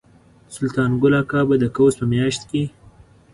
سلطان 0.55 0.91
ګل 1.01 1.13
اکا 1.21 1.41
به 1.47 1.55
د 1.61 1.65
قوس 1.75 1.93
په 1.99 2.05
میاشت 2.11 2.41
کې. 2.49 2.63